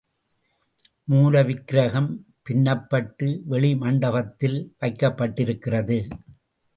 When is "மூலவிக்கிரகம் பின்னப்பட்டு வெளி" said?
1.11-3.75